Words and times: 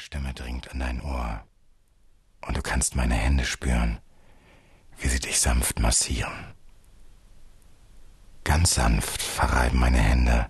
Stimme 0.00 0.32
dringt 0.32 0.70
an 0.70 0.80
dein 0.80 1.02
Ohr 1.02 1.44
und 2.46 2.56
du 2.56 2.62
kannst 2.62 2.96
meine 2.96 3.14
Hände 3.14 3.44
spüren, 3.44 3.98
wie 4.98 5.08
sie 5.08 5.20
dich 5.20 5.38
sanft 5.38 5.78
massieren. 5.78 6.54
Ganz 8.42 8.74
sanft 8.74 9.20
verreiben 9.20 9.78
meine 9.78 9.98
Hände 9.98 10.48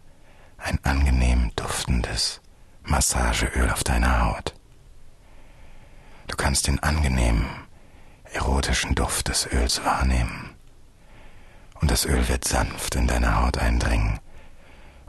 ein 0.57 0.79
angenehm 0.85 1.51
duftendes 1.57 2.41
Massageöl 2.85 3.69
auf 3.71 3.83
deiner 3.83 4.25
Haut. 4.25 4.55
Du 6.29 6.37
kannst 6.37 6.69
den 6.69 6.81
angenehmen, 6.81 7.45
erotischen 8.33 8.95
Duft 8.95 9.29
des 9.29 9.53
Öls 9.53 9.85
wahrnehmen. 9.85 10.55
Und 11.81 11.91
das 11.91 12.05
Öl 12.05 12.29
wird 12.29 12.45
sanft 12.47 12.95
in 12.95 13.09
deine 13.09 13.43
Haut 13.43 13.59
eindringen 13.59 14.21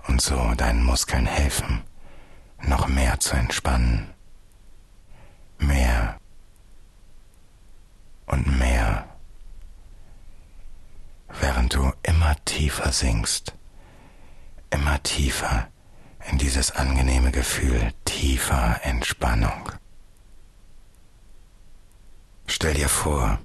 und 0.08 0.20
so 0.20 0.56
deinen 0.56 0.84
Muskeln 0.84 1.28
helfen, 1.28 1.84
noch 2.64 2.88
mehr 2.88 3.20
zu 3.20 3.36
entspannen. 3.36 4.12
Mehr 5.62 6.18
und 8.26 8.58
mehr, 8.58 9.06
während 11.40 11.76
du 11.76 11.94
immer 12.02 12.36
tiefer 12.46 12.92
sinkst, 12.92 13.54
immer 14.72 15.02
tiefer 15.04 15.68
in 16.32 16.40
dieses 16.40 16.72
angenehme 16.72 17.32
Gefühl 17.32 17.94
tiefer 18.06 18.80
Entspannung. 18.84 19.72
Stell 22.48 22.74
dir 22.74 22.90
vor, 22.90 23.38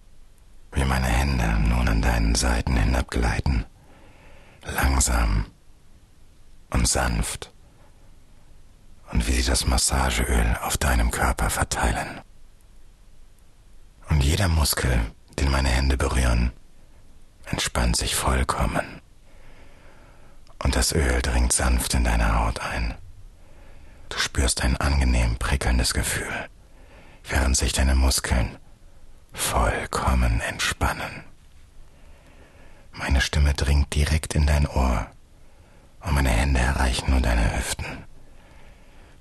wie 0.72 0.84
meine 0.84 1.08
Hände 1.08 1.46
nun 1.68 1.86
an 1.86 2.00
deinen 2.00 2.34
Seiten 2.34 2.78
hinabgleiten, 2.78 3.66
langsam 4.62 5.44
und 6.70 6.88
sanft, 6.88 7.52
und 9.16 9.26
wie 9.28 9.32
sie 9.40 9.48
das 9.48 9.66
Massageöl 9.66 10.58
auf 10.60 10.76
deinem 10.76 11.10
Körper 11.10 11.48
verteilen. 11.48 12.20
Und 14.10 14.22
jeder 14.22 14.46
Muskel, 14.46 15.00
den 15.38 15.50
meine 15.50 15.70
Hände 15.70 15.96
berühren, 15.96 16.52
entspannt 17.46 17.96
sich 17.96 18.14
vollkommen. 18.14 19.00
Und 20.62 20.76
das 20.76 20.92
Öl 20.92 21.22
dringt 21.22 21.54
sanft 21.54 21.94
in 21.94 22.04
deine 22.04 22.38
Haut 22.38 22.60
ein. 22.60 22.94
Du 24.10 24.18
spürst 24.18 24.60
ein 24.60 24.76
angenehm 24.76 25.36
prickelndes 25.38 25.94
Gefühl, 25.94 26.50
während 27.26 27.56
sich 27.56 27.72
deine 27.72 27.94
Muskeln 27.94 28.58
vollkommen 29.32 30.42
entspannen. 30.42 31.24
Meine 32.92 33.22
Stimme 33.22 33.54
dringt 33.54 33.94
direkt 33.94 34.34
in 34.34 34.46
dein 34.46 34.66
Ohr 34.66 35.06
und 36.02 36.12
meine 36.12 36.28
Hände 36.28 36.60
erreichen 36.60 37.12
nur 37.12 37.20
deine 37.20 37.56
Hüften. 37.56 38.04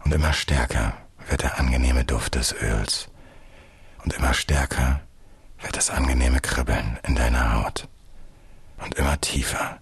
Und 0.05 0.13
immer 0.13 0.33
stärker 0.33 0.93
wird 1.27 1.41
der 1.41 1.59
angenehme 1.59 2.05
Duft 2.05 2.35
des 2.35 2.53
Öls. 2.53 3.09
Und 4.03 4.13
immer 4.13 4.33
stärker 4.33 5.01
wird 5.59 5.75
das 5.75 5.89
angenehme 5.89 6.39
Kribbeln 6.39 6.99
in 7.03 7.15
deiner 7.15 7.53
Haut. 7.53 7.89
Und 8.77 8.95
immer 8.95 9.19
tiefer 9.19 9.79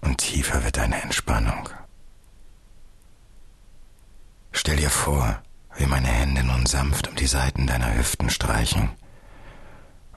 und 0.00 0.18
tiefer 0.18 0.64
wird 0.64 0.78
deine 0.78 1.02
Entspannung. 1.02 1.68
Stell 4.52 4.76
dir 4.76 4.90
vor, 4.90 5.42
wie 5.76 5.86
meine 5.86 6.08
Hände 6.08 6.42
nun 6.44 6.64
sanft 6.66 7.06
um 7.08 7.14
die 7.14 7.26
Seiten 7.26 7.66
deiner 7.66 7.94
Hüften 7.94 8.30
streichen 8.30 8.90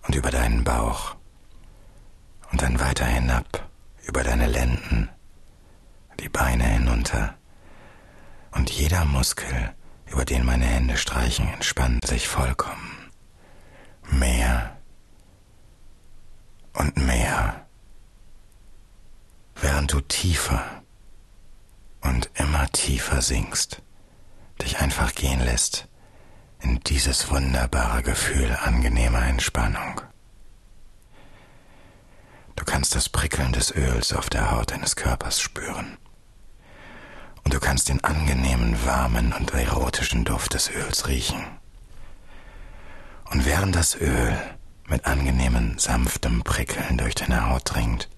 und 0.07 0.15
über 0.15 0.31
deinen 0.31 0.63
Bauch 0.63 1.15
und 2.51 2.61
dann 2.61 2.79
weiter 2.79 3.05
hinab 3.05 3.69
über 4.07 4.23
deine 4.23 4.47
Lenden, 4.47 5.09
die 6.19 6.29
Beine 6.29 6.63
hinunter 6.63 7.35
und 8.51 8.69
jeder 8.69 9.05
Muskel, 9.05 9.73
über 10.07 10.25
den 10.25 10.45
meine 10.45 10.65
Hände 10.65 10.97
streichen, 10.97 11.47
entspannt 11.47 12.05
sich 12.05 12.27
vollkommen. 12.27 13.09
Mehr 14.09 14.77
und 16.73 16.97
mehr, 16.97 17.65
während 19.55 19.93
du 19.93 20.01
tiefer 20.01 20.83
und 22.01 22.29
immer 22.35 22.67
tiefer 22.69 23.21
sinkst, 23.21 23.81
dich 24.61 24.79
einfach 24.79 25.15
gehen 25.15 25.39
lässt 25.39 25.87
in 26.61 26.79
dieses 26.81 27.29
wunderbare 27.29 28.03
Gefühl 28.03 28.55
angenehmer 28.61 29.25
Entspannung. 29.25 30.01
Du 32.55 32.65
kannst 32.65 32.93
das 32.95 33.09
Prickeln 33.09 33.53
des 33.53 33.75
Öls 33.75 34.13
auf 34.13 34.29
der 34.29 34.51
Haut 34.51 34.71
deines 34.71 34.95
Körpers 34.95 35.41
spüren. 35.41 35.97
Und 37.43 37.53
du 37.53 37.59
kannst 37.59 37.89
den 37.89 38.03
angenehmen, 38.03 38.85
warmen 38.85 39.33
und 39.33 39.53
erotischen 39.53 40.23
Duft 40.25 40.53
des 40.53 40.69
Öls 40.69 41.07
riechen. 41.07 41.43
Und 43.31 43.45
während 43.45 43.75
das 43.75 43.95
Öl 43.95 44.37
mit 44.87 45.05
angenehmem, 45.05 45.79
sanftem 45.79 46.43
Prickeln 46.43 46.97
durch 46.97 47.15
deine 47.15 47.49
Haut 47.49 47.73
dringt, 47.73 48.09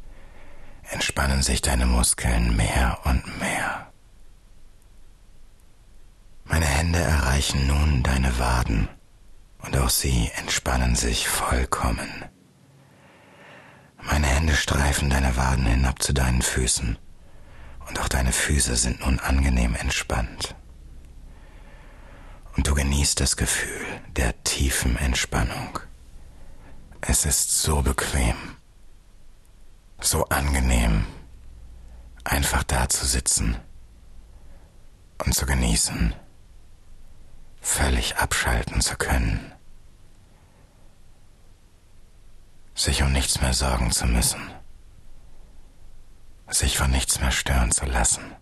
entspannen 0.89 1.41
sich 1.41 1.61
deine 1.61 1.85
Muskeln 1.85 2.55
mehr 2.55 2.99
und 3.03 3.39
mehr. 3.39 3.91
Meine 6.45 6.65
Hände 6.65 6.99
erreichen 6.99 7.67
nun 7.67 8.03
deine 8.03 8.37
Waden 8.37 8.89
und 9.59 9.77
auch 9.77 9.89
sie 9.89 10.29
entspannen 10.35 10.95
sich 10.95 11.27
vollkommen. 11.27 12.25
Meine 14.01 14.27
Hände 14.27 14.55
streifen 14.55 15.09
deine 15.09 15.37
Waden 15.37 15.65
hinab 15.65 16.01
zu 16.01 16.13
deinen 16.13 16.41
Füßen 16.41 16.97
und 17.87 17.99
auch 17.99 18.07
deine 18.07 18.31
Füße 18.31 18.75
sind 18.75 19.01
nun 19.01 19.19
angenehm 19.19 19.75
entspannt. 19.75 20.55
Und 22.55 22.67
du 22.67 22.75
genießt 22.75 23.19
das 23.19 23.35
Gefühl 23.35 23.85
der 24.15 24.43
tiefen 24.43 24.97
Entspannung. 24.97 25.79
Es 27.01 27.25
ist 27.25 27.61
so 27.61 27.81
bequem, 27.81 28.35
so 29.99 30.25
angenehm, 30.25 31.05
einfach 32.23 32.63
da 32.63 32.87
zu 32.87 33.05
sitzen 33.05 33.57
und 35.25 35.33
zu 35.33 35.45
genießen 35.45 36.13
völlig 37.61 38.17
abschalten 38.17 38.81
zu 38.81 38.95
können, 38.97 39.51
sich 42.75 43.01
um 43.03 43.11
nichts 43.11 43.41
mehr 43.41 43.53
sorgen 43.53 43.91
zu 43.91 44.05
müssen, 44.05 44.41
sich 46.49 46.77
von 46.77 46.91
nichts 46.91 47.19
mehr 47.19 47.31
stören 47.31 47.71
zu 47.71 47.85
lassen, 47.85 48.35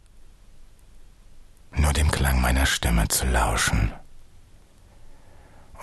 nur 1.72 1.94
dem 1.94 2.12
Klang 2.12 2.42
meiner 2.42 2.66
Stimme 2.66 3.08
zu 3.08 3.26
lauschen 3.26 3.94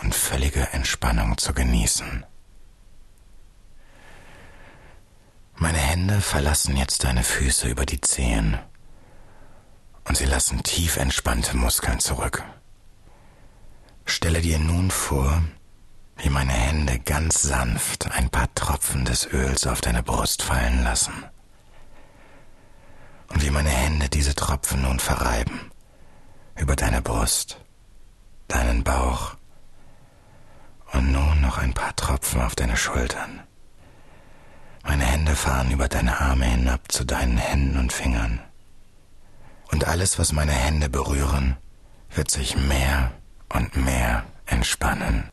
und 0.03 0.15
völlige 0.15 0.69
Entspannung 0.73 1.39
zu 1.39 1.53
genießen. 1.55 2.25
Meine 5.57 5.79
Hände 5.79 6.21
verlassen 6.21 6.77
jetzt 6.77 7.03
deine 7.03 7.25
Füße 7.25 7.69
über 7.69 7.85
die 7.85 8.01
Zehen 8.01 8.59
und 10.05 10.17
sie 10.17 10.25
lassen 10.25 10.63
tief 10.63 10.97
entspannte 10.97 11.57
Muskeln 11.57 11.99
zurück. 11.99 12.45
Stelle 14.05 14.41
dir 14.41 14.59
nun 14.59 14.91
vor, 14.91 15.43
wie 16.17 16.31
meine 16.31 16.53
Hände 16.53 16.99
ganz 17.01 17.43
sanft 17.43 18.11
ein 18.13 18.31
paar 18.31 18.53
Tropfen 18.55 19.05
des 19.05 19.27
Öls 19.33 19.67
auf 19.67 19.81
deine 19.81 20.03
Brust 20.03 20.43
fallen 20.43 20.83
lassen. 20.83 21.25
Und 23.29 23.43
wie 23.43 23.51
meine 23.51 23.71
Hände 23.71 24.09
diese 24.09 24.35
Tropfen 24.35 24.83
nun 24.83 24.99
verreiben 24.99 25.71
über 26.57 26.75
deine 26.77 27.03
Brust, 27.03 27.61
deinen 28.49 28.83
Bauch 28.83 29.37
und 30.93 31.13
nun 31.13 31.41
noch 31.41 31.59
ein 31.59 31.75
paar 31.75 31.95
Tropfen 31.95 32.41
auf 32.41 32.57
deine 32.57 32.77
Schultern. 32.77 33.41
Meine 34.83 35.05
Hände 35.05 35.37
fahren 35.37 35.71
über 35.71 35.89
deine 35.89 36.19
Arme 36.21 36.47
hinab 36.47 36.91
zu 36.91 37.05
deinen 37.05 37.37
Händen 37.37 37.79
und 37.79 37.93
Fingern. 37.93 38.41
Und 39.71 39.87
alles, 39.87 40.19
was 40.19 40.33
meine 40.33 40.53
Hände 40.53 40.89
berühren, 40.89 41.57
wird 42.11 42.31
sich 42.31 42.57
mehr 42.57 43.13
und 43.51 43.77
mehr 43.77 44.25
entspannen. 44.47 45.31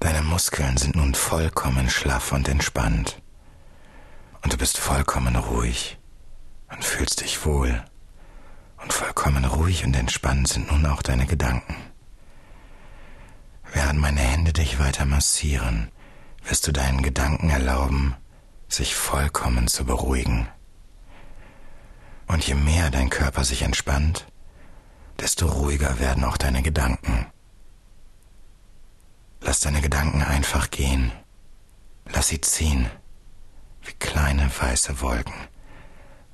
Deine 0.00 0.22
Muskeln 0.22 0.76
sind 0.76 0.96
nun 0.96 1.14
vollkommen 1.14 1.88
schlaff 1.88 2.32
und 2.32 2.48
entspannt. 2.48 3.20
Und 4.42 4.52
du 4.52 4.56
bist 4.56 4.78
vollkommen 4.78 5.36
ruhig 5.36 5.98
und 6.70 6.84
fühlst 6.84 7.20
dich 7.20 7.44
wohl. 7.44 7.84
Und 8.82 8.92
vollkommen 8.92 9.44
ruhig 9.44 9.84
und 9.84 9.94
entspannt 9.94 10.48
sind 10.48 10.70
nun 10.70 10.86
auch 10.86 11.02
deine 11.02 11.26
Gedanken. 11.26 11.76
Während 13.72 14.00
meine 14.00 14.20
Hände 14.20 14.52
dich 14.52 14.78
weiter 14.78 15.04
massieren, 15.04 15.90
wirst 16.44 16.66
du 16.66 16.72
deinen 16.72 17.02
Gedanken 17.02 17.50
erlauben, 17.50 18.16
sich 18.68 18.94
vollkommen 18.94 19.68
zu 19.68 19.84
beruhigen. 19.84 20.48
Und 22.26 22.46
je 22.46 22.54
mehr 22.54 22.90
dein 22.90 23.10
Körper 23.10 23.44
sich 23.44 23.62
entspannt, 23.62 24.26
desto 25.18 25.46
ruhiger 25.46 25.98
werden 25.98 26.24
auch 26.24 26.36
deine 26.36 26.62
Gedanken. 26.62 27.26
Lass 29.40 29.60
deine 29.60 29.80
Gedanken 29.80 30.22
einfach 30.22 30.70
gehen. 30.70 31.12
Lass 32.06 32.28
sie 32.28 32.40
ziehen, 32.40 32.88
wie 33.82 33.92
kleine 33.92 34.50
weiße 34.58 35.00
Wolken 35.00 35.34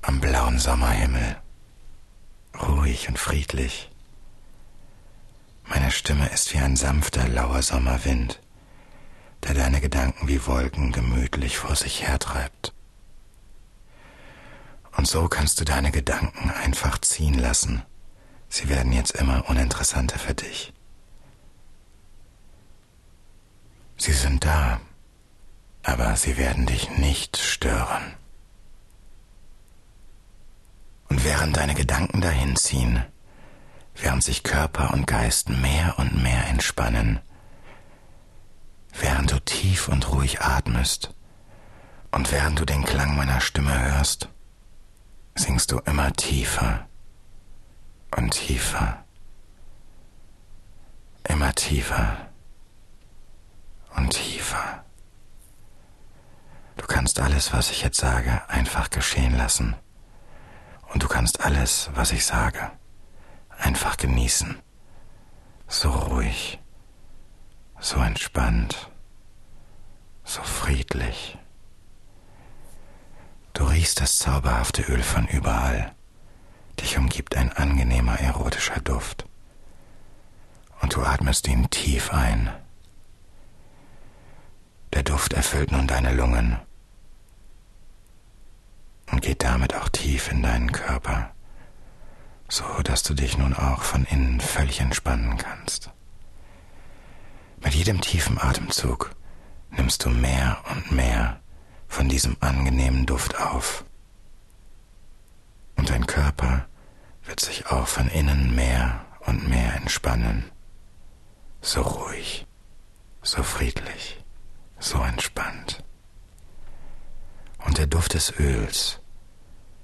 am 0.03 0.21
blauen 0.21 0.59
Sommerhimmel. 0.59 1.37
Ruhig 2.63 3.09
und 3.09 3.19
friedlich 3.19 3.91
Meine 5.65 5.91
Stimme 5.91 6.29
ist 6.31 6.55
wie 6.55 6.59
ein 6.59 6.77
sanfter, 6.77 7.29
lauer 7.29 7.61
Sommerwind, 7.63 8.41
der 9.43 9.55
deine 9.55 9.81
Gedanken 9.81 10.29
wie 10.29 10.47
Wolken 10.47 10.93
gemütlich 10.93 11.59
vor 11.59 11.77
sich 11.77 12.07
hertreibt. 12.07 12.73
Und 14.97 15.07
so 15.07 15.29
kannst 15.29 15.61
du 15.61 15.65
deine 15.65 15.91
Gedanken 15.91 16.51
einfach 16.51 16.99
ziehen 17.01 17.35
lassen. 17.35 17.83
Sie 18.49 18.69
werden 18.69 18.93
jetzt 18.93 19.11
immer 19.13 19.49
uninteressanter 19.49 20.19
für 20.19 20.35
dich. 20.35 20.73
Sie 23.99 24.13
sind 24.13 24.45
da, 24.45 24.81
aber 25.87 26.17
sie 26.17 26.37
werden 26.37 26.67
dich 26.67 26.91
nicht 26.99 27.37
stören. 27.37 28.15
Und 31.09 31.25
während 31.25 31.57
deine 31.57 31.75
Gedanken 31.77 32.21
dahin 32.21 32.57
ziehen, 32.57 33.05
während 33.95 34.25
sich 34.25 34.43
Körper 34.43 34.93
und 34.93 35.07
Geist 35.07 35.49
mehr 35.49 35.95
und 35.99 36.21
mehr 36.21 36.49
entspannen, 36.49 37.21
während 38.99 39.31
du 39.31 39.39
tief 39.39 39.87
und 39.87 40.11
ruhig 40.11 40.41
atmest 40.41 41.15
und 42.11 42.33
während 42.33 42.59
du 42.59 42.65
den 42.65 42.85
Klang 42.85 43.15
meiner 43.15 43.41
Stimme 43.41 43.79
hörst, 43.79 44.29
singst 45.37 45.71
du 45.71 45.79
immer 45.79 46.13
tiefer 46.15 46.89
und 48.17 48.33
tiefer, 48.33 49.05
immer 51.29 51.55
tiefer 51.55 52.29
und 53.95 54.11
tiefer. 54.11 54.86
Du 56.77 56.87
kannst 56.87 57.21
alles, 57.21 57.53
was 57.53 57.71
ich 57.71 57.83
jetzt 57.83 57.99
sage, 57.99 58.43
einfach 58.49 58.91
geschehen 58.91 59.37
lassen. 59.37 59.75
Und 60.93 61.03
du 61.03 61.09
kannst 61.09 61.41
alles, 61.41 61.91
was 61.95 62.13
ich 62.13 62.25
sage, 62.25 62.71
einfach 63.59 63.97
genießen. 63.97 64.59
So 65.69 65.91
ruhig, 65.91 66.61
so 67.81 67.99
entspannt, 67.99 68.91
so 70.23 70.43
friedlich. 70.43 71.39
Du 73.55 73.65
riechst 73.65 74.01
das 74.01 74.19
zauberhafte 74.19 74.83
Öl 74.83 75.03
von 75.03 75.27
überall. 75.27 75.95
Dich 76.79 76.99
umgibt 76.99 77.37
ein 77.37 77.53
angenehmer 77.53 78.21
erotischer 78.21 78.81
Duft. 78.81 79.25
Und 80.83 80.95
du 80.95 81.03
atmest 81.03 81.49
ihn 81.49 81.71
tief 81.71 82.13
ein. 82.13 82.53
Der 84.93 85.03
Duft 85.03 85.33
erfüllt 85.33 85.73
nun 85.73 85.87
deine 85.87 86.13
Lungen 86.13 86.61
und 89.17 89.23
geht 89.23 89.45
damit 89.45 89.75
auch 89.75 89.89
tief 89.89 90.31
in 90.31 90.43
deinen 90.43 90.73
Körper, 90.73 91.31
so 92.51 92.65
dass 92.85 93.03
du 93.03 93.15
dich 93.15 93.39
nun 93.39 93.55
auch 93.55 93.81
von 93.81 94.05
innen 94.05 94.41
völlig 94.41 94.81
entspannen 94.81 95.39
kannst. 95.39 95.91
Mit 97.65 97.73
jedem 97.73 98.03
tiefen 98.03 98.39
Atemzug 98.39 99.17
nimmst 99.71 100.05
du 100.05 100.11
mehr 100.11 100.59
und 100.71 100.93
mehr 100.93 101.41
von 101.89 102.11
diesem 102.11 102.37
angenehmen 102.41 103.07
Duft 103.07 103.41
auf. 103.41 103.87
Und 105.77 105.89
dein 105.89 106.07
Körper 106.07 106.67
wird 107.25 107.41
sich 107.41 107.69
auch 107.69 107.89
von 107.89 108.09
innen 108.09 108.55
mehr 108.55 109.03
und 109.21 109.49
mehr 109.49 109.77
entspannen. 109.77 110.45
So 111.63 111.81
ruhig, 111.81 112.47
so 113.23 113.43
friedlich, 113.43 114.23
so 114.79 115.01
entspannt. 115.01 115.83
Und 117.65 117.79
der 117.79 117.87
Duft 117.87 118.13
des 118.13 118.39
Öls 118.39 119.01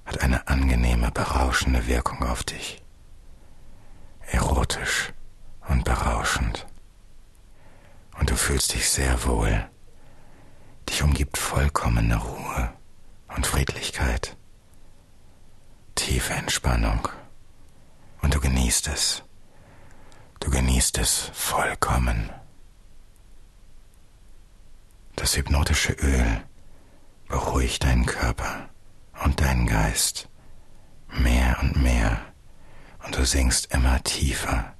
hat 0.04 0.20
eine 0.20 0.48
angenehme, 0.48 1.10
berauschende 1.10 1.86
Wirkung 1.86 2.22
auf 2.22 2.44
dich. 2.44 2.82
Erotisch 4.30 5.12
und 5.68 5.84
berauschend. 5.84 6.66
Und 8.18 8.30
du 8.30 8.36
fühlst 8.36 8.74
dich 8.74 8.88
sehr 8.88 9.24
wohl. 9.24 9.68
Dich 10.88 11.02
umgibt 11.02 11.38
vollkommene 11.38 12.16
Ruhe 12.16 12.72
und 13.34 13.46
Friedlichkeit. 13.46 14.36
Tiefe 15.94 16.34
Entspannung. 16.34 17.08
Und 18.22 18.34
du 18.34 18.40
genießt 18.40 18.88
es. 18.88 19.22
Du 20.40 20.50
genießt 20.50 20.98
es 20.98 21.30
vollkommen. 21.32 22.30
Das 25.16 25.36
hypnotische 25.36 25.92
Öl 25.92 26.42
beruhigt 27.28 27.84
deinen 27.84 28.06
Körper 28.06 28.68
und 29.24 29.40
deinen 29.40 29.66
Geist 29.66 30.28
mehr 31.08 31.58
und 31.60 31.82
mehr 31.82 32.18
und 33.04 33.16
du 33.16 33.24
sinkst 33.24 33.72
immer 33.72 34.02
tiefer 34.02 34.74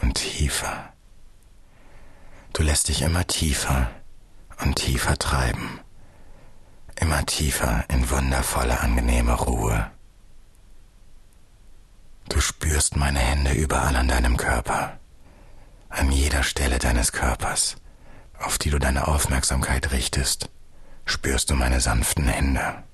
und 0.00 0.14
tiefer. 0.14 0.92
Du 2.52 2.62
lässt 2.62 2.88
dich 2.88 3.02
immer 3.02 3.26
tiefer 3.26 3.90
und 4.60 4.76
tiefer 4.76 5.16
treiben, 5.16 5.80
immer 6.96 7.24
tiefer 7.24 7.84
in 7.88 8.10
wundervolle, 8.10 8.80
angenehme 8.80 9.34
Ruhe. 9.34 9.90
Du 12.28 12.40
spürst 12.40 12.96
meine 12.96 13.20
Hände 13.20 13.52
überall 13.52 13.96
an 13.96 14.08
deinem 14.08 14.36
Körper, 14.36 14.98
an 15.88 16.12
jeder 16.12 16.42
Stelle 16.42 16.78
deines 16.78 17.12
Körpers, 17.12 17.76
auf 18.38 18.58
die 18.58 18.70
du 18.70 18.78
deine 18.78 19.08
Aufmerksamkeit 19.08 19.90
richtest, 19.92 20.50
spürst 21.04 21.50
du 21.50 21.54
meine 21.54 21.80
sanften 21.80 22.28
Hände. 22.28 22.84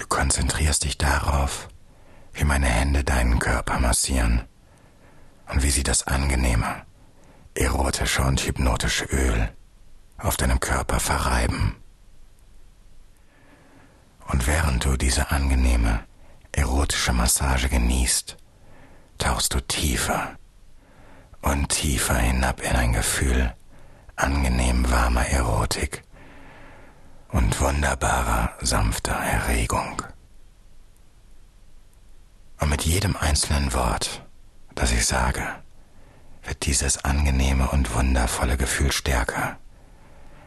Du 0.00 0.06
konzentrierst 0.06 0.84
dich 0.84 0.96
darauf, 0.96 1.68
wie 2.32 2.44
meine 2.44 2.68
Hände 2.68 3.04
deinen 3.04 3.38
Körper 3.38 3.78
massieren 3.78 4.48
und 5.52 5.62
wie 5.62 5.70
sie 5.70 5.82
das 5.82 6.06
angenehme, 6.06 6.86
erotische 7.54 8.22
und 8.22 8.40
hypnotische 8.40 9.04
Öl 9.04 9.50
auf 10.16 10.38
deinem 10.38 10.58
Körper 10.58 11.00
verreiben. 11.00 11.76
Und 14.26 14.46
während 14.46 14.86
du 14.86 14.96
diese 14.96 15.30
angenehme, 15.30 16.02
erotische 16.52 17.12
Massage 17.12 17.68
genießt, 17.68 18.38
tauchst 19.18 19.52
du 19.52 19.60
tiefer 19.60 20.38
und 21.42 21.68
tiefer 21.68 22.16
hinab 22.16 22.62
in 22.62 22.74
ein 22.74 22.94
Gefühl 22.94 23.54
angenehm 24.16 24.90
warmer 24.90 25.26
Erotik 25.26 26.04
und 27.32 27.60
wunderbarer, 27.60 28.54
sanfter 28.60 29.14
Erregung. 29.14 30.02
Und 32.60 32.70
mit 32.70 32.79
jedem 32.90 33.16
einzelnen 33.16 33.72
Wort, 33.72 34.26
das 34.74 34.90
ich 34.90 35.06
sage, 35.06 35.46
wird 36.42 36.66
dieses 36.66 37.04
angenehme 37.04 37.68
und 37.70 37.94
wundervolle 37.94 38.56
Gefühl 38.56 38.90
stärker 38.90 39.58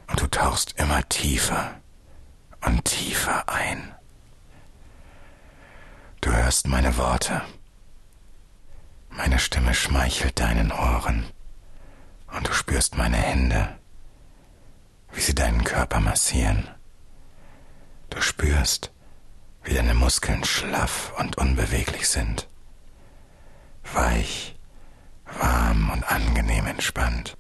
und 0.08 0.20
du 0.20 0.28
tauchst 0.28 0.78
immer 0.78 1.08
tiefer 1.08 1.76
und 2.66 2.84
tiefer 2.84 3.48
ein. 3.48 3.96
Du 6.20 6.34
hörst 6.34 6.68
meine 6.68 6.98
Worte. 6.98 7.42
Meine 9.10 9.40
Stimme 9.40 9.74
schmeichelt 9.74 10.38
deinen 10.42 10.74
Ohren 10.74 11.26
und 12.36 12.46
du 12.46 12.52
spürst 12.52 12.98
meine 12.98 13.18
Hände, 13.18 13.70
wie 15.14 15.22
sie 15.22 15.36
deinen 15.36 15.64
Körper 15.64 16.02
massieren. 16.02 16.68
Du 18.10 18.20
spürst, 18.20 18.93
wie 19.64 19.74
deine 19.74 19.94
Muskeln 19.94 20.44
schlaff 20.44 21.14
und 21.18 21.38
unbeweglich 21.38 22.08
sind, 22.10 22.48
weich, 23.94 24.56
warm 25.26 25.90
und 25.92 26.04
angenehm 26.04 26.68
entspannt. 26.68 27.38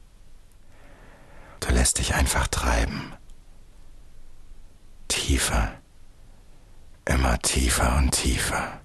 Du 1.59 1.73
lässt 1.73 1.99
dich 1.99 2.15
einfach 2.15 2.47
treiben. 2.47 3.13
Tiefer, 5.07 5.73
immer 7.05 7.39
tiefer 7.39 7.97
und 7.97 8.11
tiefer. 8.11 8.81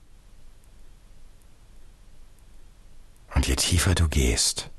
Und 3.34 3.46
je 3.46 3.56
tiefer 3.56 3.94
du 3.94 4.08
gehst, 4.08 4.70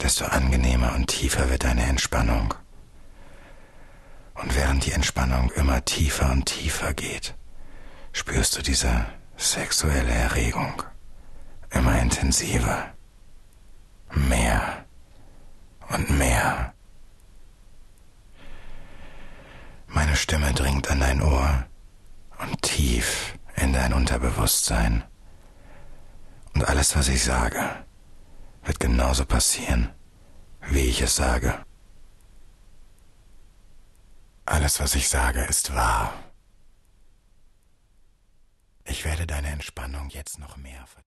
desto 0.00 0.24
angenehmer 0.24 0.94
und 0.94 1.06
tiefer 1.06 1.50
wird 1.50 1.64
deine 1.64 1.84
Entspannung. 1.84 2.54
Und 4.34 4.54
während 4.54 4.84
die 4.84 4.92
Entspannung 4.92 5.50
immer 5.52 5.84
tiefer 5.84 6.30
und 6.30 6.46
tiefer 6.46 6.92
geht, 6.94 7.34
spürst 8.14 8.56
du 8.56 8.62
diese 8.62 9.04
sexuelle 9.36 10.12
Erregung 10.12 10.82
immer 11.70 12.00
intensiver, 12.00 12.94
mehr 14.14 14.86
und 15.88 16.08
mehr. 16.16 16.72
Meine 19.88 20.16
Stimme 20.16 20.52
dringt 20.54 20.88
an 20.90 21.00
dein 21.00 21.20
Ohr 21.20 21.66
und 22.38 22.62
tief 22.62 23.36
in 23.56 23.72
dein 23.72 23.92
Unterbewusstsein. 23.92 25.04
Und 26.54 26.64
alles, 26.68 26.96
was 26.96 27.08
ich 27.08 27.24
sage, 27.24 27.60
wird 28.62 28.78
genauso 28.78 29.24
passieren, 29.26 29.90
wie 30.68 30.86
ich 30.86 31.00
es 31.02 31.16
sage. 31.16 31.64
Alles, 34.46 34.78
was 34.78 34.94
ich 34.94 35.08
sage, 35.08 35.42
ist 35.44 35.74
wahr. 35.74 36.12
Ich 38.86 39.04
werde 39.04 39.26
deine 39.26 39.48
Entspannung 39.48 40.10
jetzt 40.10 40.38
noch 40.38 40.56
mehr 40.56 40.86
vertiefen. 40.86 41.02